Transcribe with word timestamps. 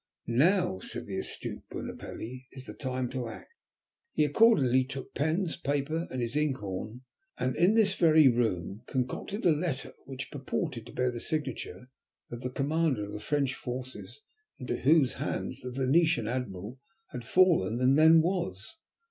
'Now,' 0.25 0.79
said 0.79 1.05
the 1.05 1.19
astute 1.19 1.61
Bunopelli, 1.69 2.47
'is 2.53 2.65
the 2.65 2.73
time 2.73 3.07
to 3.11 3.27
act.' 3.27 3.53
He 4.13 4.25
accordingly 4.25 4.83
took 4.83 5.13
pens, 5.13 5.57
paper, 5.57 6.07
and 6.09 6.23
his 6.23 6.35
ink 6.35 6.57
horn, 6.57 7.01
and 7.37 7.55
in 7.55 7.75
this 7.75 7.93
very 7.93 8.27
room 8.27 8.81
concocted 8.87 9.45
a 9.45 9.51
letter 9.51 9.93
which 10.05 10.31
purported 10.31 10.87
to 10.87 10.91
bear 10.91 11.11
the 11.11 11.19
signature 11.19 11.91
of 12.31 12.41
the 12.41 12.49
commander 12.49 13.05
of 13.05 13.13
the 13.13 13.19
French 13.19 13.53
forces, 13.53 14.21
into 14.57 14.77
whose 14.77 15.13
hands 15.21 15.61
the 15.61 15.69
Venetian 15.69 16.27
admiral 16.27 16.79
had 17.11 17.23
fallen 17.23 17.79
and 17.79 17.95
then 17.95 18.21
was. 18.23 18.77